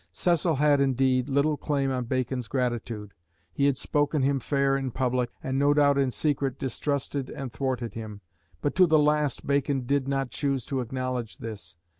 [0.11, 3.13] Cecil had, indeed, little claim on Bacon's gratitude;
[3.53, 7.93] he had spoken him fair in public, and no doubt in secret distrusted and thwarted
[7.93, 8.21] him.
[8.61, 11.77] But to the last Bacon did not choose to acknowledge this.